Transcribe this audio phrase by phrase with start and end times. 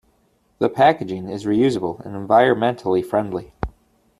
[0.57, 3.53] The packaging is reusable and environmentally friendly.